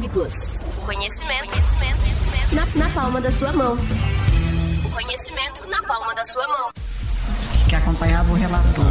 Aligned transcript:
Web 0.00 0.08
Plus. 0.08 0.34
O 0.78 0.86
conhecimento, 0.86 1.50
conhecimento, 1.50 2.00
conhecimento. 2.00 2.54
Na, 2.54 2.86
na 2.86 2.94
palma 2.94 3.20
da 3.20 3.30
sua 3.30 3.52
mão. 3.52 3.76
O 4.84 4.90
conhecimento 4.90 5.68
na 5.68 5.82
palma 5.82 6.14
da 6.14 6.24
sua 6.24 6.46
mão. 6.48 6.70
Que 7.68 7.74
acompanhava 7.74 8.32
o 8.32 8.34
relator. 8.34 8.86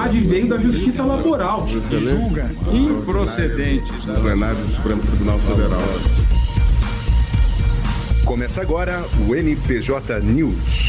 Advém 0.00 0.46
da 0.46 0.58
justiça 0.58 1.02
laboral. 1.02 1.66
Julga 1.66 2.48
improcedentes. 2.72 4.04
Do 4.04 4.20
plenário 4.20 4.56
do 4.56 4.74
Supremo 4.76 5.02
Tribunal 5.02 5.38
Federal. 5.40 5.82
Começa 8.24 8.62
agora 8.62 9.04
o 9.28 9.34
NPJ 9.34 10.20
News. 10.20 10.85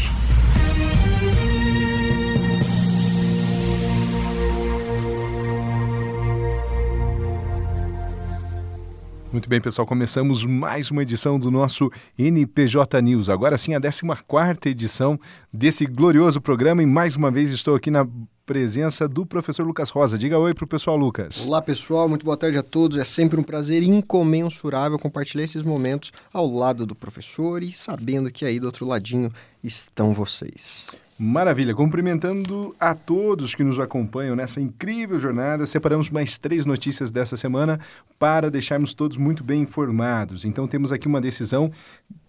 Muito 9.38 9.48
bem, 9.48 9.60
pessoal, 9.60 9.86
começamos 9.86 10.44
mais 10.44 10.90
uma 10.90 11.00
edição 11.00 11.38
do 11.38 11.48
nosso 11.48 11.88
NPJ 12.18 13.00
News. 13.00 13.28
Agora 13.28 13.56
sim, 13.56 13.72
a 13.72 13.80
14 13.80 14.58
edição 14.66 15.16
desse 15.52 15.86
glorioso 15.86 16.40
programa 16.40 16.82
e 16.82 16.86
mais 16.86 17.14
uma 17.14 17.30
vez 17.30 17.50
estou 17.50 17.76
aqui 17.76 17.88
na 17.88 18.04
presença 18.44 19.06
do 19.06 19.24
professor 19.24 19.64
Lucas 19.64 19.90
Rosa. 19.90 20.18
Diga 20.18 20.40
oi 20.40 20.52
para 20.52 20.64
o 20.64 20.66
pessoal, 20.66 20.96
Lucas. 20.96 21.46
Olá, 21.46 21.62
pessoal. 21.62 22.08
Muito 22.08 22.24
boa 22.24 22.36
tarde 22.36 22.58
a 22.58 22.64
todos. 22.64 22.98
É 22.98 23.04
sempre 23.04 23.38
um 23.38 23.44
prazer 23.44 23.80
incomensurável 23.84 24.98
compartilhar 24.98 25.44
esses 25.44 25.62
momentos 25.62 26.12
ao 26.34 26.52
lado 26.52 26.84
do 26.84 26.96
professor 26.96 27.62
e 27.62 27.70
sabendo 27.70 28.32
que 28.32 28.44
aí 28.44 28.58
do 28.58 28.66
outro 28.66 28.84
ladinho 28.84 29.32
estão 29.62 30.12
vocês. 30.12 30.88
Maravilha, 31.20 31.74
cumprimentando 31.74 32.76
a 32.78 32.94
todos 32.94 33.52
que 33.52 33.64
nos 33.64 33.80
acompanham 33.80 34.36
nessa 34.36 34.60
incrível 34.60 35.18
jornada. 35.18 35.66
Separamos 35.66 36.10
mais 36.10 36.38
três 36.38 36.64
notícias 36.64 37.10
dessa 37.10 37.36
semana 37.36 37.80
para 38.20 38.48
deixarmos 38.48 38.94
todos 38.94 39.16
muito 39.16 39.42
bem 39.42 39.62
informados. 39.62 40.44
Então, 40.44 40.68
temos 40.68 40.92
aqui 40.92 41.08
uma 41.08 41.20
decisão 41.20 41.72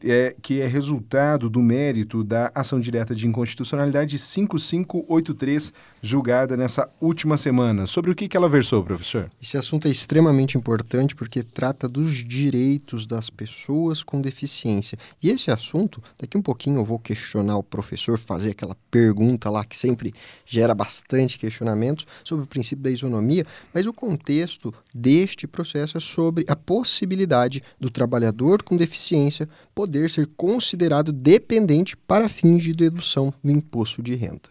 é, 0.04 0.36
que 0.42 0.60
é 0.60 0.66
resultado 0.66 1.52
do 1.52 1.62
mérito 1.62 2.24
da 2.24 2.52
ação 2.56 2.80
direta 2.80 3.14
de 3.14 3.28
inconstitucionalidade 3.28 4.18
5583, 4.18 5.72
julgada 6.02 6.58
nessa 6.58 6.90
última 7.00 7.38
semana. 7.38 7.86
Sobre 7.86 8.10
o 8.10 8.16
que, 8.16 8.28
que 8.28 8.36
ela 8.36 8.50
versou, 8.50 8.84
professor? 8.84 9.30
Esse 9.40 9.56
assunto 9.56 9.88
é 9.88 9.92
extremamente 9.92 10.58
importante 10.58 11.14
porque 11.14 11.44
trata 11.44 11.88
dos 11.88 12.24
direitos 12.24 13.06
das 13.06 13.30
pessoas 13.30 14.02
com 14.02 14.20
deficiência. 14.20 14.98
E 15.22 15.30
esse 15.30 15.52
assunto, 15.52 16.02
daqui 16.20 16.36
um 16.36 16.42
pouquinho 16.42 16.80
eu 16.80 16.86
vou 16.86 16.98
questionar 16.98 17.56
o 17.58 17.64
professor, 17.64 18.18
fazer 18.18 18.50
aquela 18.50 18.79
pergunta 18.90 19.50
lá 19.50 19.64
que 19.64 19.78
sempre 19.78 20.14
gera 20.46 20.74
bastante 20.74 21.38
questionamentos 21.38 22.06
sobre 22.24 22.46
o 22.46 22.48
princípio 22.48 22.84
da 22.84 22.90
isonomia, 22.90 23.46
mas 23.74 23.86
o 23.86 23.94
contexto 23.94 24.74
deste 24.94 25.48
processo 25.48 25.98
é 25.98 26.00
sobre 26.00 26.46
a 26.48 26.56
possibilidade 26.56 27.62
do 27.80 27.90
trabalhador 27.90 28.64
com 28.64 28.76
deficiência 28.76 29.48
poder 29.76 30.10
ser 30.10 30.28
considerado 30.36 31.12
dependente 31.12 31.96
para 31.96 32.30
fins 32.30 32.64
de 32.64 32.74
dedução 32.74 33.34
do 33.44 33.52
imposto 33.52 34.02
de 34.02 34.16
renda. 34.16 34.50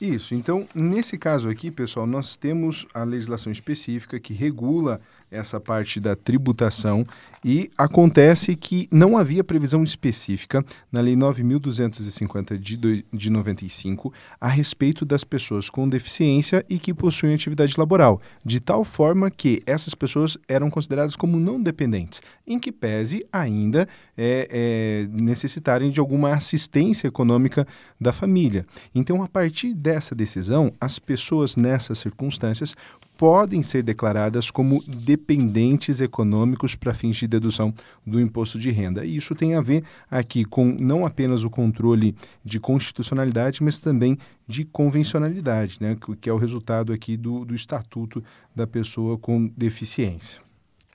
Isso. 0.00 0.34
Então, 0.34 0.66
nesse 0.74 1.18
caso 1.18 1.50
aqui, 1.50 1.70
pessoal, 1.70 2.06
nós 2.06 2.34
temos 2.34 2.86
a 2.94 3.04
legislação 3.04 3.52
específica 3.52 4.18
que 4.18 4.32
regula 4.32 4.98
essa 5.30 5.60
parte 5.60 6.00
da 6.00 6.16
tributação 6.16 7.04
e 7.44 7.70
acontece 7.78 8.54
que 8.54 8.88
não 8.90 9.16
havia 9.16 9.44
previsão 9.44 9.82
específica 9.82 10.64
na 10.90 11.00
Lei 11.00 11.14
9.250 11.14 12.58
de, 12.58 13.04
de 13.12 13.30
95 13.30 14.12
a 14.40 14.48
respeito 14.48 15.04
das 15.04 15.24
pessoas 15.24 15.70
com 15.70 15.88
deficiência 15.88 16.64
e 16.68 16.78
que 16.78 16.92
possuem 16.92 17.34
atividade 17.34 17.74
laboral, 17.78 18.20
de 18.44 18.60
tal 18.60 18.84
forma 18.84 19.30
que 19.30 19.62
essas 19.64 19.94
pessoas 19.94 20.36
eram 20.48 20.70
consideradas 20.70 21.16
como 21.16 21.38
não 21.38 21.62
dependentes, 21.62 22.20
em 22.46 22.58
que 22.58 22.72
pese 22.72 23.24
ainda 23.32 23.88
é, 24.16 24.48
é, 24.50 25.08
necessitarem 25.10 25.90
de 25.90 26.00
alguma 26.00 26.34
assistência 26.34 27.08
econômica 27.08 27.66
da 28.00 28.12
família. 28.12 28.66
Então, 28.94 29.22
a 29.22 29.28
partir 29.28 29.72
dessa 29.72 30.14
decisão, 30.14 30.72
as 30.80 30.98
pessoas 30.98 31.56
nessas 31.56 31.98
circunstâncias 31.98 32.74
podem 33.20 33.62
ser 33.62 33.82
declaradas 33.82 34.50
como 34.50 34.82
dependentes 34.88 36.00
econômicos 36.00 36.74
para 36.74 36.94
fins 36.94 37.16
de 37.16 37.28
dedução 37.28 37.70
do 38.06 38.18
imposto 38.18 38.58
de 38.58 38.70
renda. 38.70 39.04
E 39.04 39.14
isso 39.14 39.34
tem 39.34 39.54
a 39.54 39.60
ver 39.60 39.84
aqui 40.10 40.42
com 40.42 40.64
não 40.64 41.04
apenas 41.04 41.44
o 41.44 41.50
controle 41.50 42.16
de 42.42 42.58
constitucionalidade, 42.58 43.62
mas 43.62 43.78
também 43.78 44.16
de 44.48 44.64
convencionalidade, 44.64 45.76
né, 45.82 45.98
que 46.18 46.30
é 46.30 46.32
o 46.32 46.38
resultado 46.38 46.94
aqui 46.94 47.14
do, 47.14 47.44
do 47.44 47.54
estatuto 47.54 48.24
da 48.56 48.66
pessoa 48.66 49.18
com 49.18 49.52
deficiência. 49.54 50.40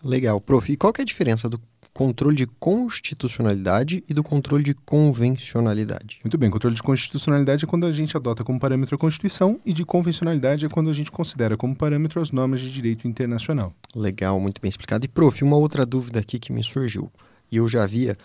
Legal, 0.04 0.42
prof. 0.42 0.74
E 0.74 0.76
qual 0.76 0.94
é 0.98 1.04
a 1.04 1.06
diferença 1.06 1.48
do 1.48 1.62
controle 1.96 2.36
de 2.36 2.46
constitucionalidade 2.46 4.04
e 4.10 4.14
do 4.14 4.22
controle 4.22 4.62
de 4.62 4.74
convencionalidade. 4.74 6.20
Muito 6.26 6.38
bem, 6.38 6.50
controle 6.50 6.76
de 6.76 6.84
constitucionalidade 6.84 7.64
é 7.64 7.68
quando 7.68 7.88
a 7.88 7.92
gente 7.92 8.18
adota 8.18 8.44
como 8.44 8.60
parâmetro 8.60 8.96
a 8.96 9.00
Constituição 9.00 9.62
e 9.66 9.72
de 9.72 9.86
convencionalidade 9.86 10.66
é 10.66 10.70
quando 10.70 10.90
a 10.90 10.94
gente 10.94 11.10
considera 11.10 11.56
como 11.56 11.74
parâmetro 11.74 12.20
as 12.20 12.32
normas 12.32 12.60
de 12.60 12.70
direito 12.70 13.08
internacional. 13.08 13.74
Legal, 13.96 14.38
muito 14.42 14.62
bem 14.62 14.68
explicado. 14.68 15.06
E, 15.06 15.08
prof, 15.08 15.42
uma 15.42 15.56
outra 15.56 15.86
dúvida 15.86 16.20
aqui 16.20 16.38
que 16.38 16.52
me 16.52 16.62
surgiu, 16.62 17.10
e 17.50 17.56
eu 17.56 17.68
já 17.70 17.86
havia 17.86 18.18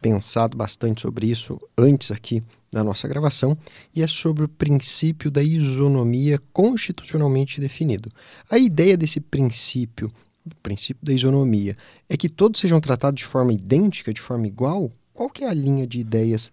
pensado 0.00 0.56
bastante 0.56 1.00
sobre 1.00 1.26
isso 1.26 1.58
antes 1.76 2.12
aqui 2.12 2.44
da 2.70 2.84
nossa 2.84 3.08
gravação, 3.08 3.58
e 3.92 4.04
é 4.04 4.06
sobre 4.06 4.44
o 4.44 4.48
princípio 4.48 5.32
da 5.32 5.42
isonomia 5.42 6.38
constitucionalmente 6.52 7.60
definido. 7.60 8.08
A 8.48 8.56
ideia 8.56 8.96
desse 8.96 9.18
princípio 9.18 10.12
o 10.46 10.56
princípio 10.62 11.04
da 11.04 11.12
isonomia, 11.12 11.76
é 12.08 12.16
que 12.16 12.28
todos 12.28 12.60
sejam 12.60 12.80
tratados 12.80 13.20
de 13.20 13.26
forma 13.26 13.52
idêntica, 13.52 14.12
de 14.12 14.20
forma 14.20 14.46
igual? 14.46 14.90
Qual 15.12 15.28
que 15.28 15.44
é 15.44 15.48
a 15.48 15.54
linha 15.54 15.86
de 15.86 15.98
ideias 15.98 16.52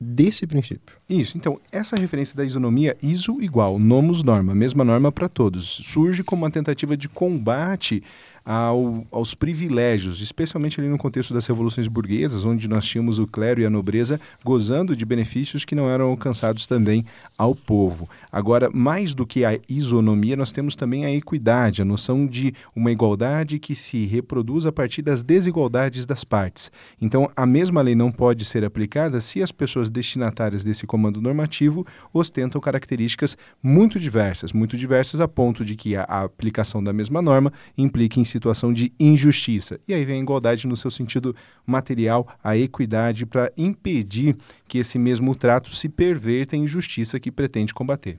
desse 0.00 0.46
princípio? 0.46 0.96
Isso, 1.08 1.36
então, 1.36 1.58
essa 1.72 1.96
referência 1.96 2.36
da 2.36 2.44
isonomia, 2.44 2.96
iso 3.02 3.40
igual, 3.40 3.78
nomos 3.78 4.22
norma, 4.22 4.54
mesma 4.54 4.84
norma 4.84 5.10
para 5.10 5.28
todos, 5.28 5.64
surge 5.64 6.22
como 6.22 6.44
uma 6.44 6.50
tentativa 6.50 6.96
de 6.96 7.08
combate 7.08 8.02
ao, 8.46 9.04
aos 9.10 9.34
privilégios, 9.34 10.20
especialmente 10.20 10.80
ali 10.80 10.88
no 10.88 10.96
contexto 10.96 11.34
das 11.34 11.46
revoluções 11.46 11.88
burguesas, 11.88 12.44
onde 12.44 12.68
nós 12.68 12.86
tínhamos 12.86 13.18
o 13.18 13.26
clero 13.26 13.60
e 13.60 13.66
a 13.66 13.70
nobreza 13.70 14.20
gozando 14.44 14.94
de 14.94 15.04
benefícios 15.04 15.64
que 15.64 15.74
não 15.74 15.90
eram 15.90 16.06
alcançados 16.06 16.64
também 16.64 17.04
ao 17.36 17.56
povo. 17.56 18.08
Agora, 18.30 18.70
mais 18.72 19.14
do 19.14 19.26
que 19.26 19.44
a 19.44 19.58
isonomia, 19.68 20.36
nós 20.36 20.52
temos 20.52 20.76
também 20.76 21.04
a 21.04 21.10
equidade, 21.10 21.82
a 21.82 21.84
noção 21.84 22.24
de 22.24 22.54
uma 22.74 22.92
igualdade 22.92 23.58
que 23.58 23.74
se 23.74 24.04
reproduz 24.04 24.64
a 24.64 24.70
partir 24.70 25.02
das 25.02 25.24
desigualdades 25.24 26.06
das 26.06 26.22
partes. 26.22 26.70
Então, 27.00 27.28
a 27.34 27.44
mesma 27.44 27.82
lei 27.82 27.96
não 27.96 28.12
pode 28.12 28.44
ser 28.44 28.64
aplicada 28.64 29.20
se 29.20 29.42
as 29.42 29.50
pessoas 29.50 29.90
destinatárias 29.90 30.62
desse 30.62 30.86
comando 30.86 31.20
normativo 31.20 31.84
ostentam 32.12 32.60
características 32.60 33.36
muito 33.60 33.98
diversas, 33.98 34.52
muito 34.52 34.76
diversas 34.76 35.20
a 35.20 35.26
ponto 35.26 35.64
de 35.64 35.74
que 35.74 35.96
a, 35.96 36.04
aplicação 36.04 36.82
da 36.82 36.92
mesma 36.92 37.20
norma 37.20 37.52
implique 37.76 38.20
em 38.20 38.24
situação 38.36 38.72
de 38.72 38.92
injustiça. 39.00 39.80
E 39.88 39.94
aí 39.94 40.04
vem 40.04 40.18
a 40.18 40.22
igualdade 40.22 40.66
no 40.66 40.76
seu 40.76 40.90
sentido 40.90 41.34
material, 41.66 42.28
a 42.42 42.56
equidade 42.56 43.24
para 43.26 43.50
impedir 43.56 44.36
que 44.68 44.78
esse 44.78 44.98
mesmo 44.98 45.34
trato 45.34 45.74
se 45.74 45.88
perverta 45.88 46.56
em 46.56 46.64
injustiça 46.64 47.18
que 47.18 47.32
pretende 47.32 47.72
combater. 47.72 48.18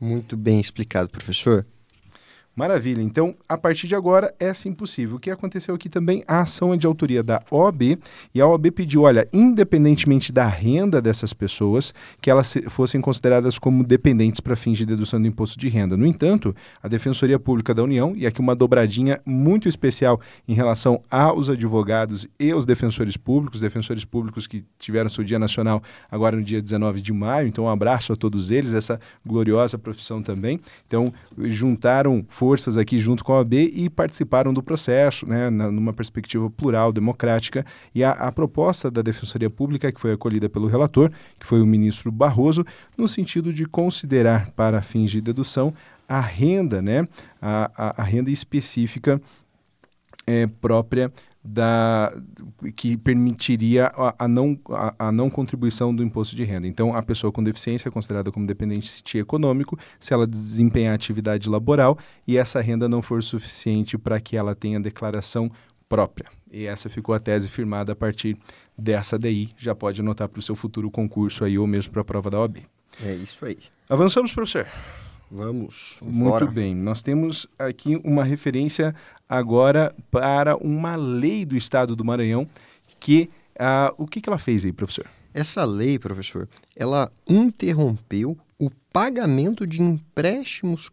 Muito 0.00 0.36
bem 0.36 0.58
explicado, 0.60 1.08
professor. 1.08 1.66
Maravilha. 2.56 3.02
Então, 3.02 3.34
a 3.48 3.58
partir 3.58 3.88
de 3.88 3.96
agora, 3.96 4.32
é 4.38 4.54
sim 4.54 4.72
possível. 4.72 5.16
O 5.16 5.20
que 5.20 5.28
aconteceu 5.30 5.74
aqui 5.74 5.88
também, 5.88 6.22
a 6.26 6.42
ação 6.42 6.72
é 6.72 6.76
de 6.76 6.86
autoria 6.86 7.20
da 7.20 7.42
OAB, 7.50 7.98
e 8.32 8.40
a 8.40 8.46
OAB 8.46 8.70
pediu, 8.70 9.02
olha, 9.02 9.28
independentemente 9.32 10.32
da 10.32 10.46
renda 10.46 11.02
dessas 11.02 11.32
pessoas, 11.32 11.92
que 12.20 12.30
elas 12.30 12.54
fossem 12.68 13.00
consideradas 13.00 13.58
como 13.58 13.82
dependentes 13.82 14.40
para 14.40 14.54
fins 14.54 14.78
de 14.78 14.86
dedução 14.86 15.20
do 15.20 15.26
imposto 15.26 15.58
de 15.58 15.68
renda. 15.68 15.96
No 15.96 16.06
entanto, 16.06 16.54
a 16.80 16.86
Defensoria 16.86 17.40
Pública 17.40 17.74
da 17.74 17.82
União, 17.82 18.14
e 18.14 18.24
aqui 18.24 18.40
uma 18.40 18.54
dobradinha 18.54 19.20
muito 19.26 19.68
especial 19.68 20.20
em 20.46 20.54
relação 20.54 21.02
aos 21.10 21.48
advogados 21.48 22.28
e 22.38 22.54
os 22.54 22.64
defensores 22.64 23.16
públicos, 23.16 23.60
defensores 23.60 24.04
públicos 24.04 24.46
que 24.46 24.64
tiveram 24.78 25.08
seu 25.08 25.24
dia 25.24 25.40
nacional 25.40 25.82
agora 26.08 26.36
no 26.36 26.42
dia 26.42 26.62
19 26.62 27.00
de 27.00 27.12
maio, 27.12 27.48
então 27.48 27.64
um 27.64 27.68
abraço 27.68 28.12
a 28.12 28.16
todos 28.16 28.52
eles, 28.52 28.74
essa 28.74 29.00
gloriosa 29.26 29.76
profissão 29.76 30.22
também. 30.22 30.60
Então, 30.86 31.12
juntaram 31.36 32.22
forças 32.44 32.76
aqui 32.76 32.98
junto 32.98 33.24
com 33.24 33.32
a 33.32 33.36
OAB 33.36 33.54
e 33.54 33.88
participaram 33.88 34.52
do 34.52 34.62
processo, 34.62 35.26
né, 35.26 35.48
na, 35.48 35.70
numa 35.70 35.94
perspectiva 35.94 36.50
plural, 36.50 36.92
democrática. 36.92 37.64
E 37.94 38.04
a, 38.04 38.10
a, 38.10 38.30
proposta 38.30 38.90
da 38.90 39.00
Defensoria 39.00 39.48
Pública, 39.48 39.90
que 39.90 39.98
foi 39.98 40.12
acolhida 40.12 40.46
pelo 40.46 40.66
relator, 40.66 41.10
que 41.40 41.46
foi 41.46 41.62
o 41.62 41.66
ministro 41.66 42.12
Barroso, 42.12 42.62
no 42.98 43.08
sentido 43.08 43.50
de 43.50 43.64
considerar 43.64 44.50
para 44.50 44.82
fins 44.82 45.10
de 45.10 45.22
dedução 45.22 45.72
a 46.06 46.20
renda, 46.20 46.82
né, 46.82 47.08
a, 47.40 47.70
a, 47.74 48.02
a 48.02 48.04
renda 48.04 48.30
específica 48.30 49.18
é, 50.26 50.46
própria 50.46 51.10
da, 51.44 52.10
que 52.74 52.96
permitiria 52.96 53.88
a, 53.88 54.24
a 54.24 54.28
não, 54.28 54.58
a, 54.70 55.08
a, 55.08 55.12
não 55.12 55.28
contribuição 55.28 55.94
do 55.94 56.02
imposto 56.02 56.34
de 56.34 56.42
renda. 56.42 56.66
Então, 56.66 56.96
a 56.96 57.02
pessoa 57.02 57.30
com 57.30 57.42
deficiência 57.42 57.88
é 57.88 57.92
considerada 57.92 58.32
como 58.32 58.46
dependente 58.46 59.18
econômico 59.18 59.78
se 60.00 60.14
ela 60.14 60.26
desempenhar 60.26 60.94
atividade 60.94 61.50
laboral 61.50 61.98
e 62.26 62.38
essa 62.38 62.62
renda 62.62 62.88
não 62.88 63.02
for 63.02 63.22
suficiente 63.22 63.98
para 63.98 64.18
que 64.20 64.36
ela 64.36 64.54
tenha 64.54 64.80
declaração 64.80 65.50
própria. 65.86 66.30
E 66.50 66.64
essa 66.64 66.88
ficou 66.88 67.14
a 67.14 67.18
tese 67.18 67.48
firmada 67.48 67.92
a 67.92 67.96
partir 67.96 68.38
dessa 68.76 69.18
daí. 69.18 69.50
Já 69.58 69.74
pode 69.74 70.00
anotar 70.00 70.28
para 70.28 70.38
o 70.38 70.42
seu 70.42 70.56
futuro 70.56 70.90
concurso 70.90 71.44
aí 71.44 71.58
ou 71.58 71.66
mesmo 71.66 71.92
para 71.92 72.00
a 72.00 72.04
prova 72.04 72.30
da 72.30 72.40
OAB. 72.40 72.58
É 73.04 73.12
isso 73.12 73.44
aí. 73.44 73.58
Avançamos, 73.90 74.32
professor. 74.32 74.66
Vamos. 75.34 75.98
Muito 76.00 76.46
bem. 76.46 76.76
Nós 76.76 77.02
temos 77.02 77.48
aqui 77.58 78.00
uma 78.04 78.22
referência 78.22 78.94
agora 79.28 79.92
para 80.08 80.56
uma 80.56 80.94
lei 80.94 81.44
do 81.44 81.56
estado 81.56 81.96
do 81.96 82.04
Maranhão 82.04 82.48
que 83.00 83.28
ah, 83.58 83.92
o 83.98 84.06
que, 84.06 84.20
que 84.20 84.28
ela 84.28 84.38
fez 84.38 84.64
aí, 84.64 84.72
professor? 84.72 85.06
Essa 85.34 85.64
lei, 85.64 85.98
professor, 85.98 86.48
ela 86.76 87.10
interrompeu 87.28 88.38
o 88.56 88.70
pagamento 88.92 89.66
de 89.66 89.82
empréstimos 89.82 90.88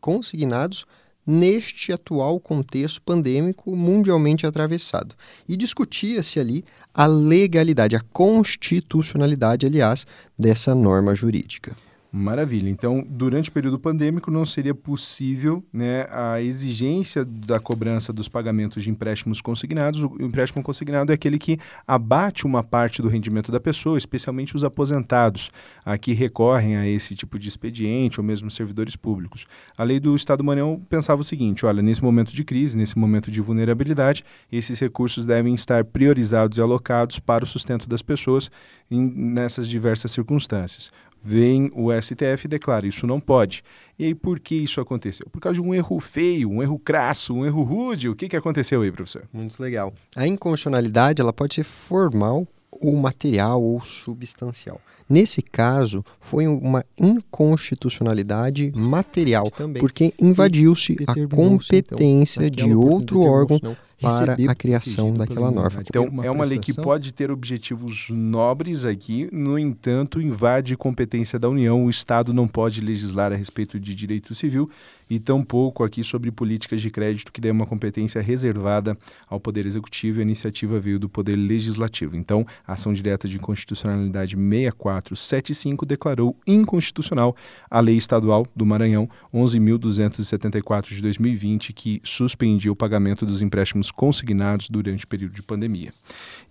consignados 0.00 0.86
neste 1.26 1.92
atual 1.92 2.40
contexto 2.40 3.02
pandêmico 3.02 3.76
mundialmente 3.76 4.46
atravessado. 4.46 5.14
E 5.46 5.58
discutia-se 5.58 6.40
ali 6.40 6.64
a 6.94 7.04
legalidade, 7.04 7.94
a 7.94 8.00
constitucionalidade, 8.00 9.66
aliás, 9.66 10.06
dessa 10.38 10.74
norma 10.74 11.14
jurídica. 11.14 11.76
Maravilha. 12.10 12.70
Então, 12.70 13.04
durante 13.06 13.50
o 13.50 13.52
período 13.52 13.78
pandêmico, 13.78 14.30
não 14.30 14.46
seria 14.46 14.74
possível 14.74 15.62
né, 15.70 16.06
a 16.10 16.40
exigência 16.40 17.22
da 17.22 17.60
cobrança 17.60 18.14
dos 18.14 18.30
pagamentos 18.30 18.82
de 18.82 18.88
empréstimos 18.88 19.42
consignados. 19.42 20.02
O 20.02 20.16
empréstimo 20.18 20.62
consignado 20.62 21.12
é 21.12 21.14
aquele 21.14 21.38
que 21.38 21.58
abate 21.86 22.46
uma 22.46 22.62
parte 22.62 23.02
do 23.02 23.08
rendimento 23.08 23.52
da 23.52 23.60
pessoa, 23.60 23.98
especialmente 23.98 24.56
os 24.56 24.64
aposentados, 24.64 25.50
a 25.84 25.98
que 25.98 26.14
recorrem 26.14 26.76
a 26.76 26.88
esse 26.88 27.14
tipo 27.14 27.38
de 27.38 27.46
expediente, 27.46 28.18
ou 28.18 28.24
mesmo 28.24 28.50
servidores 28.50 28.96
públicos. 28.96 29.46
A 29.76 29.82
lei 29.82 30.00
do 30.00 30.16
Estado 30.16 30.38
do 30.38 30.44
Maranhão 30.44 30.80
pensava 30.88 31.20
o 31.20 31.24
seguinte: 31.24 31.66
olha, 31.66 31.82
nesse 31.82 32.02
momento 32.02 32.32
de 32.32 32.42
crise, 32.42 32.74
nesse 32.74 32.98
momento 32.98 33.30
de 33.30 33.42
vulnerabilidade, 33.42 34.24
esses 34.50 34.80
recursos 34.80 35.26
devem 35.26 35.52
estar 35.52 35.84
priorizados 35.84 36.56
e 36.56 36.62
alocados 36.62 37.18
para 37.18 37.44
o 37.44 37.46
sustento 37.46 37.86
das 37.86 38.00
pessoas 38.00 38.50
em, 38.90 39.12
nessas 39.14 39.68
diversas 39.68 40.10
circunstâncias 40.10 40.90
vem 41.22 41.70
o 41.74 41.90
STF 41.92 42.44
e 42.44 42.48
declara 42.48 42.86
isso 42.86 43.06
não 43.06 43.20
pode. 43.20 43.62
E 43.98 44.04
aí 44.04 44.14
por 44.14 44.38
que 44.38 44.54
isso 44.54 44.80
aconteceu? 44.80 45.26
Por 45.30 45.40
causa 45.40 45.60
de 45.60 45.66
um 45.66 45.74
erro 45.74 45.98
feio, 46.00 46.50
um 46.50 46.62
erro 46.62 46.78
crasso, 46.78 47.34
um 47.34 47.44
erro 47.44 47.62
rude. 47.62 48.08
O 48.08 48.14
que, 48.14 48.28
que 48.28 48.36
aconteceu 48.36 48.82
aí, 48.82 48.92
professor? 48.92 49.24
Muito 49.32 49.60
legal. 49.60 49.92
A 50.16 50.26
inconstitucionalidade 50.26 51.20
ela 51.20 51.32
pode 51.32 51.54
ser 51.54 51.64
formal 51.64 52.46
ou 52.70 52.94
material 52.96 53.62
ou 53.62 53.82
substancial. 53.82 54.80
Nesse 55.08 55.40
caso, 55.40 56.04
foi 56.20 56.46
uma 56.46 56.84
inconstitucionalidade 56.98 58.70
material, 58.76 59.50
Também. 59.50 59.80
porque 59.80 60.12
invadiu-se 60.20 60.96
a 61.06 61.12
então, 61.12 61.28
competência 61.28 62.42
naquela 62.42 62.68
de 62.68 62.74
outro 62.74 63.22
órgão 63.22 63.58
não 63.62 63.74
para 64.00 64.34
a 64.34 64.54
criação 64.54 65.14
daquela 65.14 65.50
norma. 65.50 65.82
Então, 65.86 66.04
Uma 66.06 66.24
é 66.24 66.30
uma 66.30 66.44
lei 66.44 66.58
que 66.58 66.72
pode 66.72 67.12
ter 67.12 67.30
objetivos 67.30 68.06
nobres 68.08 68.84
aqui, 68.84 69.28
no 69.32 69.58
entanto, 69.58 70.20
invade 70.20 70.76
competência 70.76 71.38
da 71.38 71.48
União. 71.48 71.84
O 71.84 71.90
Estado 71.90 72.32
não 72.32 72.46
pode 72.46 72.80
legislar 72.80 73.32
a 73.32 73.36
respeito 73.36 73.78
de 73.78 73.94
direito 73.94 74.34
civil 74.34 74.70
e 75.10 75.18
tampouco 75.18 75.82
aqui 75.82 76.04
sobre 76.04 76.30
políticas 76.30 76.80
de 76.80 76.90
crédito, 76.90 77.32
que 77.32 77.40
daí 77.40 77.48
é 77.48 77.52
uma 77.52 77.66
competência 77.66 78.20
reservada 78.20 78.96
ao 79.28 79.40
Poder 79.40 79.66
Executivo 79.66 80.18
e 80.18 80.20
a 80.20 80.22
iniciativa 80.22 80.78
veio 80.78 80.98
do 80.98 81.08
Poder 81.08 81.34
Legislativo. 81.34 82.16
Então, 82.16 82.46
a 82.66 82.74
ação 82.74 82.92
direta 82.92 83.26
de 83.26 83.36
inconstitucionalidade 83.36 84.36
6475 84.36 85.86
declarou 85.86 86.36
inconstitucional 86.46 87.34
a 87.70 87.80
Lei 87.80 87.96
Estadual 87.96 88.46
do 88.54 88.66
Maranhão 88.66 89.08
11.274 89.32 90.88
de 90.88 91.02
2020, 91.02 91.72
que 91.72 92.00
suspendia 92.04 92.70
o 92.70 92.76
pagamento 92.76 93.24
dos 93.24 93.40
empréstimos 93.40 93.87
consignados 93.90 94.68
durante 94.68 95.04
o 95.04 95.08
período 95.08 95.34
de 95.34 95.42
pandemia. 95.42 95.90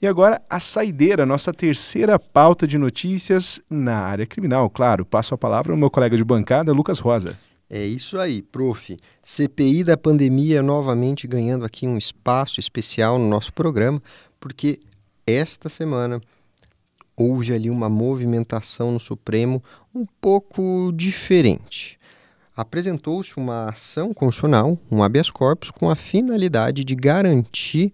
E 0.01 0.07
agora, 0.07 0.41
a 0.49 0.59
saideira, 0.59 1.25
nossa 1.25 1.53
terceira 1.53 2.19
pauta 2.19 2.67
de 2.67 2.77
notícias 2.77 3.59
na 3.69 3.97
área 3.97 4.25
criminal. 4.25 4.69
Claro, 4.69 5.05
passo 5.05 5.33
a 5.33 5.37
palavra 5.37 5.73
ao 5.73 5.77
meu 5.77 5.89
colega 5.89 6.15
de 6.15 6.23
bancada, 6.23 6.71
Lucas 6.71 6.99
Rosa. 6.99 7.37
É 7.69 7.85
isso 7.85 8.17
aí, 8.17 8.41
prof. 8.41 8.95
CPI 9.23 9.83
da 9.83 9.97
pandemia 9.97 10.61
novamente 10.61 11.27
ganhando 11.27 11.65
aqui 11.65 11.85
um 11.85 11.97
espaço 11.97 12.59
especial 12.59 13.19
no 13.19 13.27
nosso 13.27 13.51
programa, 13.51 14.01
porque 14.39 14.79
esta 15.25 15.67
semana 15.67 16.21
houve 17.15 17.51
ali 17.51 17.69
uma 17.69 17.89
movimentação 17.89 18.91
no 18.91 18.99
Supremo 18.99 19.61
um 19.93 20.05
pouco 20.21 20.91
diferente. 20.95 21.96
Apresentou-se 22.57 23.37
uma 23.37 23.69
ação 23.69 24.11
constitucional, 24.15 24.79
um 24.91 25.03
habeas 25.03 25.29
corpus, 25.29 25.69
com 25.69 25.91
a 25.91 25.95
finalidade 25.95 26.83
de 26.83 26.95
garantir 26.95 27.93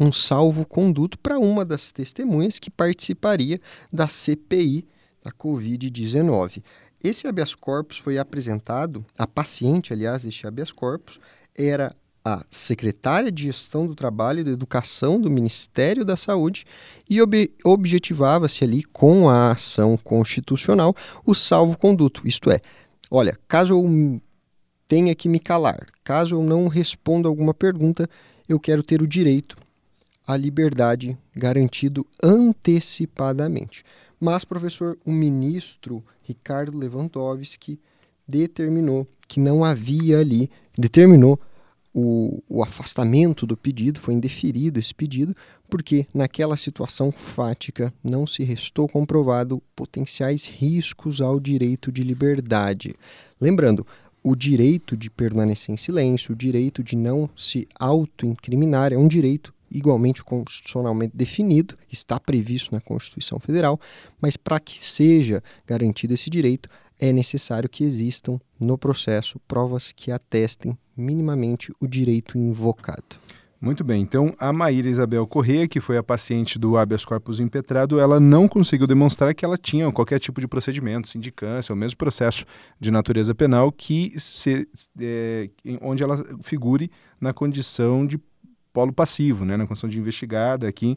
um 0.00 0.10
salvo-conduto 0.10 1.18
para 1.18 1.38
uma 1.38 1.62
das 1.62 1.92
testemunhas 1.92 2.58
que 2.58 2.70
participaria 2.70 3.60
da 3.92 4.08
CPI 4.08 4.86
da 5.22 5.30
Covid-19. 5.30 6.62
Esse 7.04 7.28
habeas 7.28 7.54
corpus 7.54 7.98
foi 7.98 8.16
apresentado, 8.16 9.04
a 9.18 9.26
paciente, 9.26 9.92
aliás, 9.92 10.22
deste 10.22 10.46
habeas 10.46 10.72
corpus, 10.72 11.20
era 11.54 11.94
a 12.24 12.42
secretária 12.50 13.30
de 13.30 13.44
Gestão 13.44 13.86
do 13.86 13.94
Trabalho 13.94 14.40
e 14.40 14.44
da 14.44 14.50
Educação 14.50 15.20
do 15.20 15.30
Ministério 15.30 16.04
da 16.04 16.16
Saúde 16.16 16.64
e 17.08 17.20
ob 17.22 17.50
objetivava-se 17.64 18.64
ali 18.64 18.82
com 18.84 19.28
a 19.28 19.52
ação 19.52 19.96
constitucional 19.96 20.94
o 21.24 21.34
salvo-conduto, 21.34 22.26
isto 22.26 22.50
é, 22.50 22.60
olha, 23.10 23.38
caso 23.46 23.74
eu 23.74 24.20
tenha 24.86 25.14
que 25.14 25.28
me 25.28 25.38
calar, 25.38 25.86
caso 26.02 26.36
eu 26.36 26.42
não 26.42 26.68
responda 26.68 27.28
alguma 27.28 27.52
pergunta, 27.52 28.08
eu 28.48 28.58
quero 28.58 28.82
ter 28.82 29.02
o 29.02 29.06
direito 29.06 29.56
à 30.26 30.36
liberdade 30.36 31.16
garantido 31.34 32.06
antecipadamente. 32.22 33.84
Mas, 34.20 34.44
professor, 34.44 34.98
o 35.04 35.12
ministro 35.12 36.02
Ricardo 36.22 36.76
Lewandowski 36.76 37.80
determinou 38.26 39.06
que 39.26 39.38
não 39.38 39.64
havia 39.64 40.18
ali, 40.18 40.50
determinou 40.76 41.40
o, 41.94 42.42
o, 42.48 42.62
afastamento 42.62 43.46
do 43.46 43.56
pedido, 43.56 43.98
foi 43.98 44.14
indeferido 44.14 44.78
esse 44.78 44.94
pedido, 44.94 45.34
porque 45.68 46.06
naquela 46.14 46.56
situação 46.56 47.12
fática 47.12 47.92
não 48.02 48.26
se 48.26 48.42
restou 48.42 48.88
comprovado 48.88 49.62
potenciais 49.76 50.46
riscos 50.46 51.20
ao 51.20 51.38
direito 51.38 51.92
de 51.92 52.02
liberdade. 52.02 52.94
Lembrando, 53.40 53.86
o 54.22 54.34
direito 54.34 54.96
de 54.96 55.10
permanecer 55.10 55.72
em 55.72 55.76
silêncio, 55.76 56.32
o 56.32 56.36
direito 56.36 56.82
de 56.82 56.96
não 56.96 57.30
se 57.36 57.68
autoincriminar 57.78 58.92
é 58.92 58.96
um 58.96 59.08
direito 59.08 59.54
igualmente 59.70 60.24
constitucionalmente 60.24 61.16
definido, 61.16 61.76
está 61.92 62.18
previsto 62.18 62.74
na 62.74 62.80
Constituição 62.80 63.38
Federal, 63.38 63.78
mas 64.20 64.36
para 64.36 64.58
que 64.58 64.78
seja 64.78 65.42
garantido 65.66 66.14
esse 66.14 66.30
direito, 66.30 66.68
é 66.98 67.12
necessário 67.12 67.68
que 67.68 67.84
existam 67.84 68.40
no 68.58 68.76
processo 68.76 69.38
provas 69.46 69.92
que 69.92 70.10
atestem 70.10 70.76
minimamente 70.96 71.70
o 71.80 71.86
direito 71.86 72.36
invocado. 72.36 73.20
Muito 73.60 73.82
bem, 73.82 74.00
então 74.02 74.32
a 74.38 74.52
Maíra 74.52 74.88
Isabel 74.88 75.26
Corrêa, 75.26 75.66
que 75.66 75.80
foi 75.80 75.96
a 75.96 76.02
paciente 76.02 76.60
do 76.60 76.76
habeas 76.76 77.04
corpus 77.04 77.40
impetrado, 77.40 77.98
ela 77.98 78.20
não 78.20 78.46
conseguiu 78.46 78.86
demonstrar 78.86 79.34
que 79.34 79.44
ela 79.44 79.58
tinha 79.58 79.90
qualquer 79.90 80.20
tipo 80.20 80.40
de 80.40 80.46
procedimento, 80.46 81.08
sindicância, 81.08 81.72
o 81.72 81.76
mesmo 81.76 81.96
processo 81.96 82.44
de 82.78 82.92
natureza 82.92 83.34
penal 83.34 83.72
que 83.72 84.12
se, 84.16 84.68
é, 85.00 85.46
onde 85.82 86.04
ela 86.04 86.24
figure 86.40 86.88
na 87.20 87.32
condição 87.32 88.06
de 88.06 88.16
polo 88.72 88.92
passivo, 88.92 89.44
né, 89.44 89.56
na 89.56 89.66
condição 89.66 89.88
de 89.88 89.98
investigada 89.98 90.68
aqui, 90.68 90.96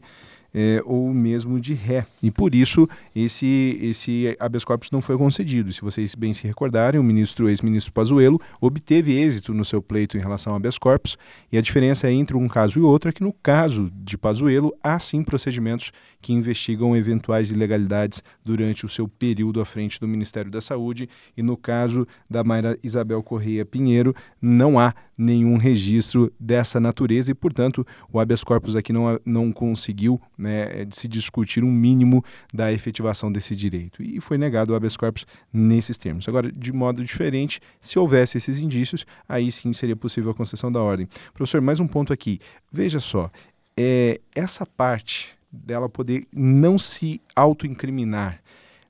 é, 0.54 0.82
ou 0.84 1.12
mesmo 1.12 1.60
de 1.60 1.74
ré. 1.74 2.06
E 2.22 2.30
por 2.30 2.54
isso 2.54 2.88
esse, 3.14 3.78
esse 3.80 4.36
habeas 4.38 4.64
corpus 4.64 4.90
não 4.90 5.00
foi 5.00 5.16
concedido. 5.16 5.72
Se 5.72 5.80
vocês 5.80 6.14
bem 6.14 6.32
se 6.32 6.46
recordarem, 6.46 7.00
o 7.00 7.04
ministro, 7.04 7.48
ex-ministro 7.48 7.92
Pazuello 7.92 8.40
obteve 8.60 9.12
êxito 9.18 9.54
no 9.54 9.64
seu 9.64 9.82
pleito 9.82 10.16
em 10.16 10.20
relação 10.20 10.52
ao 10.52 10.56
habeas 10.56 10.78
corpus, 10.78 11.16
e 11.50 11.58
a 11.58 11.60
diferença 11.60 12.10
entre 12.10 12.36
um 12.36 12.48
caso 12.48 12.78
e 12.78 12.82
outro 12.82 13.10
é 13.10 13.12
que 13.12 13.22
no 13.22 13.32
caso 13.32 13.88
de 13.94 14.16
Pazuello, 14.18 14.74
há 14.82 14.98
sim 14.98 15.22
procedimentos 15.22 15.92
que 16.20 16.32
investigam 16.32 16.96
eventuais 16.96 17.50
ilegalidades 17.50 18.22
durante 18.44 18.86
o 18.86 18.88
seu 18.88 19.08
período 19.08 19.60
à 19.60 19.64
frente 19.64 19.98
do 19.98 20.06
Ministério 20.06 20.50
da 20.50 20.60
Saúde, 20.60 21.08
e 21.36 21.42
no 21.42 21.56
caso 21.56 22.06
da 22.28 22.44
Mayra 22.44 22.78
Isabel 22.82 23.22
Correia 23.22 23.64
Pinheiro, 23.64 24.14
não 24.40 24.78
há 24.78 24.94
nenhum 25.16 25.56
registro 25.56 26.32
dessa 26.38 26.80
natureza 26.80 27.30
e, 27.30 27.34
portanto, 27.34 27.86
o 28.12 28.18
habeas 28.18 28.42
corpus 28.42 28.74
aqui 28.74 28.92
não, 28.92 29.20
não 29.24 29.52
conseguiu 29.52 30.20
né, 30.42 30.84
de 30.84 30.96
se 30.96 31.06
discutir 31.06 31.62
um 31.62 31.70
mínimo 31.70 32.24
da 32.52 32.72
efetivação 32.72 33.30
desse 33.30 33.54
direito. 33.54 34.02
E 34.02 34.20
foi 34.20 34.36
negado 34.36 34.72
o 34.72 34.74
habeas 34.74 34.96
corpus 34.96 35.24
nesses 35.52 35.96
termos. 35.96 36.28
Agora, 36.28 36.50
de 36.50 36.72
modo 36.72 37.04
diferente, 37.04 37.60
se 37.80 37.98
houvesse 37.98 38.38
esses 38.38 38.60
indícios, 38.60 39.06
aí 39.28 39.50
sim 39.52 39.72
seria 39.72 39.96
possível 39.96 40.32
a 40.32 40.34
concessão 40.34 40.70
da 40.70 40.82
ordem. 40.82 41.08
Professor, 41.32 41.60
mais 41.60 41.78
um 41.78 41.86
ponto 41.86 42.12
aqui. 42.12 42.40
Veja 42.70 42.98
só, 42.98 43.30
é, 43.76 44.20
essa 44.34 44.66
parte 44.66 45.36
dela 45.50 45.88
poder 45.88 46.24
não 46.32 46.78
se 46.78 47.20
autoincriminar, 47.36 48.42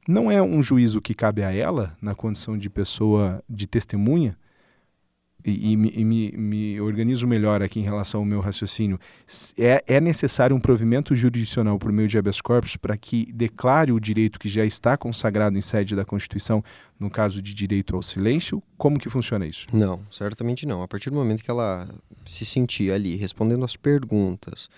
não 0.09 0.31
é 0.31 0.43
um 0.43 0.63
juízo 0.63 1.01
que 1.01 1.15
cabe 1.15 1.43
a 1.45 1.53
ela, 1.53 1.97
na 2.01 2.15
condição 2.15 2.59
de 2.59 2.69
pessoa 2.69 3.43
de 3.49 3.67
testemunha? 3.67 4.37
E, 5.45 5.73
e 5.73 5.77
me, 5.77 5.93
e 5.95 6.05
me- 6.05 6.33
me 6.33 6.81
organizo 6.81 7.27
melhor 7.27 7.63
aqui 7.63 7.81
em 7.81 7.83
relação 7.83 8.21
ao 8.21 8.27
meu 8.27 8.41
raciocínio, 8.41 8.99
é, 9.59 9.83
é 9.87 10.01
necessário 10.01 10.55
um 10.55 10.61
provimento 10.61 11.15
jurisdicional 11.15 11.79
por 11.79 11.91
meio 11.93 12.09
de 12.09 12.17
habeas 12.19 12.41
corpus 12.41 12.77
para 12.77 12.97
que 12.97 13.33
declare 13.33 13.93
o 13.93 13.99
direito 14.01 14.39
que 14.39 14.49
já 14.49 14.65
está 14.65 14.97
consagrado 14.97 15.57
em 15.59 15.61
sede 15.63 15.97
da 15.97 16.05
Constituição, 16.05 16.63
no 16.99 17.11
caso 17.11 17.43
de 17.43 17.53
direito 17.55 17.97
ao 17.97 18.03
silêncio? 18.03 18.63
Como 18.79 18.99
que 18.99 19.11
funciona 19.11 19.47
isso? 19.47 19.67
Não, 19.73 20.01
certamente 20.11 20.67
não. 20.67 20.83
A 20.83 20.89
partir 20.89 21.11
do 21.11 21.17
momento 21.17 21.43
que 21.43 21.51
ela 21.51 21.89
se 22.25 22.45
sentir 22.45 22.93
ali 22.93 23.17
respondendo 23.17 23.65
as 23.65 23.77
perguntas, 23.77 24.69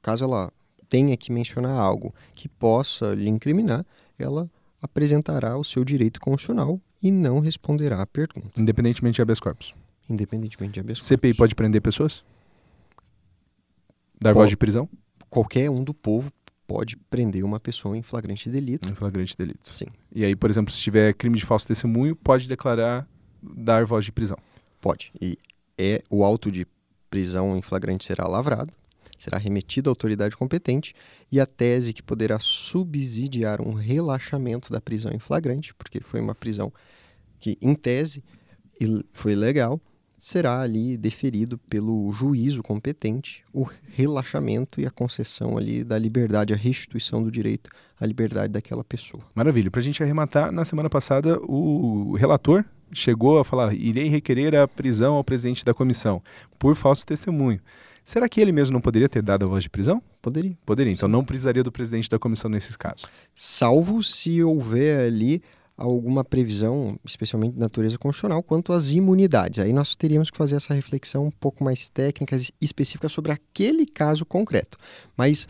caso 0.00 0.24
ela 0.24 0.50
tenha 0.88 1.16
que 1.16 1.32
mencionar 1.32 1.78
algo 1.78 2.14
que 2.32 2.48
possa 2.48 3.14
lhe 3.14 3.28
incriminar, 3.28 3.84
ela 4.18 4.48
apresentará 4.82 5.56
o 5.56 5.64
seu 5.64 5.84
direito 5.84 6.20
constitucional 6.20 6.80
e 7.02 7.10
não 7.10 7.40
responderá 7.40 8.00
a 8.02 8.06
pergunta, 8.06 8.60
Independentemente 8.60 9.16
de 9.16 9.22
habeas 9.22 9.40
corpus. 9.40 9.74
independentemente 10.08 10.74
de 10.74 10.80
habeas 10.80 10.98
CPI 11.02 11.28
corpus. 11.30 11.36
pode 11.38 11.54
prender 11.54 11.80
pessoas? 11.82 12.24
Dar 14.20 14.32
voz 14.32 14.50
de 14.50 14.56
prisão? 14.56 14.88
Qualquer 15.28 15.70
um 15.70 15.82
do 15.84 15.92
povo 15.92 16.32
pode 16.66 16.96
prender 16.96 17.44
uma 17.44 17.60
pessoa 17.60 17.96
em 17.96 18.02
flagrante 18.02 18.48
delito. 18.50 18.90
Em 18.90 18.94
flagrante 18.94 19.36
delito. 19.36 19.72
Sim, 19.72 19.86
E 20.12 20.24
aí, 20.24 20.34
por 20.34 20.50
exemplo, 20.50 20.72
se 20.72 20.80
tiver 20.80 21.12
crime 21.14 21.36
de 21.38 21.44
falso 21.44 21.66
testemunho, 21.66 22.16
pode 22.16 22.48
declarar 22.48 23.06
dar 23.42 23.84
voz 23.84 24.04
de 24.04 24.10
prisão. 24.12 24.38
pode. 24.80 25.12
E 25.20 25.38
é 25.78 26.02
o 26.10 26.24
auto 26.24 26.50
de 26.50 26.66
prisão 27.10 27.56
em 27.56 27.62
flagrante 27.62 28.04
será 28.04 28.26
lavrado, 28.26 28.72
será 29.18 29.38
remetido 29.38 29.88
à 29.88 29.92
autoridade 29.92 30.36
competente 30.36 30.94
e 31.30 31.40
a 31.40 31.46
tese 31.46 31.92
que 31.92 32.02
poderá 32.02 32.38
subsidiar 32.38 33.60
um 33.60 33.72
relaxamento 33.72 34.72
da 34.72 34.80
prisão 34.80 35.12
em 35.12 35.18
flagrante, 35.18 35.74
porque 35.74 36.00
foi 36.00 36.20
uma 36.20 36.34
prisão 36.34 36.72
que, 37.38 37.58
em 37.60 37.74
tese, 37.74 38.22
foi 39.12 39.34
legal, 39.34 39.80
será 40.16 40.60
ali 40.60 40.96
deferido 40.96 41.58
pelo 41.58 42.10
juízo 42.10 42.62
competente 42.62 43.44
o 43.52 43.66
relaxamento 43.94 44.80
e 44.80 44.86
a 44.86 44.90
concessão 44.90 45.58
ali 45.58 45.84
da 45.84 45.98
liberdade, 45.98 46.52
a 46.52 46.56
restituição 46.56 47.22
do 47.22 47.30
direito 47.30 47.70
à 48.00 48.06
liberdade 48.06 48.52
daquela 48.52 48.82
pessoa. 48.82 49.22
Maravilha. 49.34 49.70
Para 49.70 49.80
a 49.80 49.84
gente 49.84 50.02
arrematar, 50.02 50.50
na 50.50 50.64
semana 50.64 50.88
passada, 50.88 51.38
o 51.42 52.14
relator 52.14 52.64
chegou 52.92 53.38
a 53.38 53.44
falar: 53.44 53.74
irei 53.74 54.08
requerer 54.08 54.54
a 54.54 54.66
prisão 54.66 55.14
ao 55.14 55.24
presidente 55.24 55.64
da 55.64 55.74
comissão 55.74 56.22
por 56.58 56.74
falso 56.74 57.06
testemunho. 57.06 57.60
Será 58.06 58.28
que 58.28 58.40
ele 58.40 58.52
mesmo 58.52 58.72
não 58.72 58.80
poderia 58.80 59.08
ter 59.08 59.20
dado 59.20 59.46
a 59.46 59.48
voz 59.48 59.64
de 59.64 59.68
prisão? 59.68 60.00
Poderia. 60.22 60.56
Poderia, 60.64 60.92
então 60.92 61.08
não 61.08 61.24
precisaria 61.24 61.64
do 61.64 61.72
presidente 61.72 62.08
da 62.08 62.20
comissão 62.20 62.48
nesses 62.48 62.76
casos. 62.76 63.04
salvo 63.34 64.00
se 64.00 64.40
houver 64.44 65.08
ali 65.08 65.42
alguma 65.76 66.22
previsão, 66.22 66.96
especialmente 67.04 67.54
de 67.54 67.58
natureza 67.58 67.98
constitucional, 67.98 68.44
quanto 68.44 68.72
às 68.72 68.90
imunidades. 68.90 69.58
Aí 69.58 69.72
nós 69.72 69.96
teríamos 69.96 70.30
que 70.30 70.38
fazer 70.38 70.54
essa 70.54 70.72
reflexão 70.72 71.26
um 71.26 71.32
pouco 71.32 71.64
mais 71.64 71.88
técnica 71.88 72.36
e 72.36 72.64
específica 72.64 73.08
sobre 73.08 73.32
aquele 73.32 73.84
caso 73.84 74.24
concreto. 74.24 74.78
Mas 75.16 75.48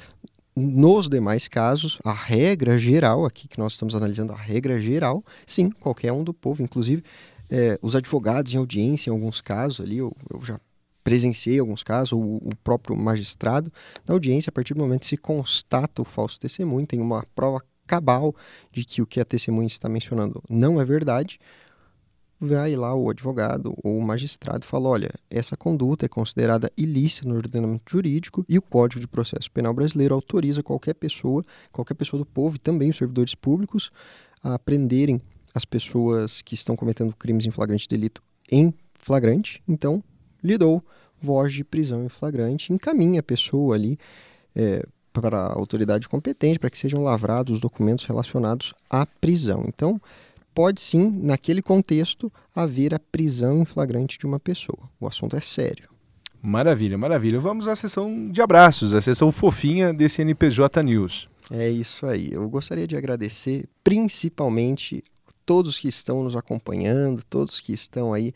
nos 0.56 1.10
demais 1.10 1.48
casos, 1.48 1.98
a 2.02 2.12
regra 2.14 2.78
geral, 2.78 3.26
aqui 3.26 3.46
que 3.48 3.58
nós 3.58 3.72
estamos 3.72 3.94
analisando 3.94 4.32
a 4.32 4.36
regra 4.36 4.80
geral, 4.80 5.22
sim, 5.46 5.68
qualquer 5.68 6.10
um 6.10 6.25
do 6.25 6.32
povo, 6.32 6.62
inclusive 6.62 7.02
eh, 7.50 7.78
os 7.82 7.94
advogados 7.94 8.54
em 8.54 8.56
audiência, 8.56 9.10
em 9.10 9.12
alguns 9.12 9.42
casos 9.42 9.82
ali, 9.82 9.98
eu, 9.98 10.16
eu 10.32 10.42
já 10.42 10.58
presenciei 11.06 11.60
alguns 11.60 11.84
casos, 11.84 12.12
ou 12.12 12.38
o 12.38 12.50
próprio 12.64 12.96
magistrado, 12.96 13.72
na 14.08 14.12
audiência, 14.12 14.50
a 14.50 14.52
partir 14.52 14.75
do 14.75 14.80
momento 14.80 15.02
que 15.02 15.06
se 15.06 15.16
constata 15.16 16.02
o 16.02 16.04
falso 16.04 16.36
testemunho, 16.40 16.84
tem 16.84 17.00
uma 17.00 17.25
prova 17.32 17.62
cabal 17.86 18.34
de 18.72 18.84
que 18.84 19.00
o 19.00 19.06
que 19.06 19.20
a 19.20 19.25
testemunha 19.25 19.68
está 19.68 19.88
mencionando 19.88 20.42
não 20.50 20.80
é 20.80 20.84
verdade, 20.84 21.38
vai 22.40 22.75
lá 22.75 22.92
o 22.92 23.08
advogado 23.08 23.72
ou 23.84 23.96
o 23.96 24.04
magistrado 24.04 24.64
e 24.64 24.66
fala, 24.66 24.88
olha, 24.88 25.10
essa 25.30 25.56
conduta 25.56 26.06
é 26.06 26.08
considerada 26.08 26.72
ilícita 26.76 27.28
no 27.28 27.36
ordenamento 27.36 27.84
jurídico 27.88 28.44
e 28.48 28.58
o 28.58 28.62
Código 28.62 29.00
de 29.00 29.06
Processo 29.06 29.48
Penal 29.52 29.72
brasileiro 29.72 30.12
autoriza 30.12 30.60
qualquer 30.60 30.94
pessoa, 30.94 31.44
qualquer 31.70 31.94
pessoa 31.94 32.18
do 32.18 32.26
povo 32.26 32.56
e 32.56 32.58
também 32.58 32.90
os 32.90 32.96
servidores 32.96 33.36
públicos 33.36 33.92
a 34.42 34.58
prenderem 34.58 35.20
as 35.54 35.64
pessoas 35.64 36.42
que 36.42 36.54
estão 36.54 36.75
cometendo 36.75 37.14
crimes 37.14 37.46
em 37.46 37.52
flagrante 37.52 37.86
delito 37.86 38.20
em 38.50 38.75
flagrante, 38.98 39.62
então 39.68 40.02
lhe 40.43 40.57
dou 40.59 40.83
voz 41.21 41.52
de 41.52 41.64
prisão 41.64 42.05
em 42.05 42.09
flagrante, 42.09 42.73
encaminha 42.73 43.21
a 43.21 43.23
pessoa 43.23 43.75
ali 43.75 43.99
é, 44.55 44.85
para 45.12 45.38
a 45.38 45.52
autoridade 45.52 46.09
competente 46.09 46.59
para 46.59 46.71
que 46.71 46.78
sejam 46.78 47.02
lavrados 47.02 47.55
os 47.55 47.61
documentos 47.61 48.05
relacionados 48.05 48.75
à 48.88 49.07
prisão. 49.07 49.64
Então, 49.66 50.00
pode 50.55 50.81
sim, 50.81 51.11
naquele 51.23 51.62
contexto, 51.62 52.33
haver 52.55 52.95
a 52.95 52.99
prisão 52.99 53.62
em 53.62 53.64
flagrante 53.64 54.19
de 54.19 54.26
uma 54.26 54.38
pessoa. 54.38 54.88
O 55.00 55.07
assunto 55.07 55.37
é 55.37 55.40
sério. 55.40 55.88
Maravilha, 56.43 56.97
maravilha. 56.97 57.40
Vamos 57.40 57.66
à 57.66 57.75
sessão 57.75 58.31
de 58.31 58.40
abraços, 58.40 58.95
a 58.95 59.00
sessão 59.00 59.33
fofinha 59.33 59.93
desse 59.93 60.23
NPJ 60.23 60.83
News. 60.83 61.28
É 61.50 61.69
isso 61.69 62.07
aí. 62.07 62.31
Eu 62.33 62.49
gostaria 62.49 62.87
de 62.87 62.97
agradecer 62.97 63.64
principalmente 63.83 65.02
todos 65.45 65.78
que 65.78 65.88
estão 65.88 66.23
nos 66.25 66.37
acompanhando, 66.37 67.23
todos 67.25 67.61
que 67.61 67.73
estão 67.73 68.12
aí 68.12 68.33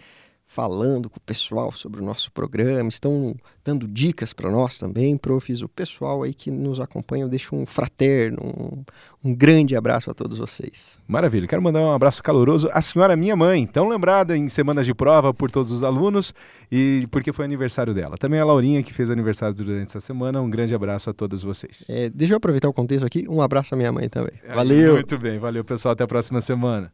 falando 0.50 1.08
com 1.08 1.16
o 1.16 1.20
pessoal 1.20 1.70
sobre 1.70 2.00
o 2.00 2.04
nosso 2.04 2.32
programa, 2.32 2.88
estão 2.88 3.36
dando 3.64 3.86
dicas 3.86 4.32
para 4.32 4.50
nós 4.50 4.78
também, 4.78 5.16
profs. 5.16 5.62
O 5.62 5.68
pessoal 5.68 6.24
aí 6.24 6.34
que 6.34 6.50
nos 6.50 6.80
acompanha, 6.80 7.22
eu 7.22 7.28
deixo 7.28 7.54
um 7.54 7.64
fraterno, 7.64 8.42
um, 8.42 8.84
um 9.30 9.32
grande 9.32 9.76
abraço 9.76 10.10
a 10.10 10.14
todos 10.14 10.38
vocês. 10.38 10.98
Maravilha. 11.06 11.46
Quero 11.46 11.62
mandar 11.62 11.78
um 11.82 11.92
abraço 11.92 12.20
caloroso 12.20 12.68
à 12.72 12.82
senhora 12.82 13.14
minha 13.14 13.36
mãe, 13.36 13.64
tão 13.64 13.88
lembrada 13.88 14.36
em 14.36 14.48
semanas 14.48 14.84
de 14.84 14.92
prova 14.92 15.32
por 15.32 15.52
todos 15.52 15.70
os 15.70 15.84
alunos 15.84 16.34
e 16.70 17.06
porque 17.12 17.32
foi 17.32 17.44
aniversário 17.44 17.94
dela. 17.94 18.18
Também 18.18 18.40
a 18.40 18.44
Laurinha, 18.44 18.82
que 18.82 18.92
fez 18.92 19.08
aniversário 19.08 19.54
durante 19.54 19.90
essa 19.90 20.00
semana. 20.00 20.42
Um 20.42 20.50
grande 20.50 20.74
abraço 20.74 21.08
a 21.10 21.12
todas 21.12 21.44
vocês. 21.44 21.84
É, 21.88 22.10
deixa 22.10 22.32
eu 22.32 22.38
aproveitar 22.38 22.68
o 22.68 22.72
contexto 22.72 23.06
aqui, 23.06 23.22
um 23.28 23.40
abraço 23.40 23.72
à 23.72 23.78
minha 23.78 23.92
mãe 23.92 24.08
também. 24.08 24.32
Valeu! 24.52 24.94
Muito 24.94 25.16
bem, 25.16 25.38
valeu 25.38 25.64
pessoal. 25.64 25.92
Até 25.92 26.02
a 26.02 26.08
próxima 26.08 26.40
semana. 26.40 26.92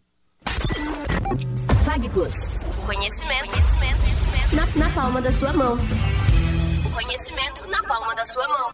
Conhecimento 2.87 3.36
na, 4.57 4.67
na 4.75 4.91
palma 4.91 5.21
da 5.21 5.31
sua 5.31 5.53
mão. 5.53 5.77
O 6.85 6.91
conhecimento 6.91 7.67
na 7.69 7.83
palma 7.83 8.15
da 8.15 8.25
sua 8.25 8.49
mão. 8.49 8.73